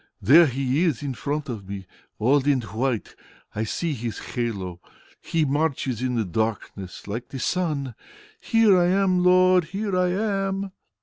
There 0.19 0.47
He 0.47 0.83
is 0.83 1.03
in 1.03 1.13
front 1.13 1.47
of 1.47 1.69
me, 1.69 1.85
all 2.17 2.39
in 2.47 2.61
white. 2.61 3.15
I 3.53 3.63
see 3.65 3.93
His 3.93 4.17
halo. 4.33 4.81
He 5.21 5.45
marches 5.45 6.01
in 6.01 6.15
the 6.15 6.25
darkness 6.25 7.05
like 7.07 7.29
the 7.29 7.37
sun.... 7.37 7.93
Here 8.39 8.75
I 8.79 8.87
am, 8.87 9.23
Lord, 9.23 9.65
here 9.65 9.95
I 9.95 10.09
am!" 10.09 10.71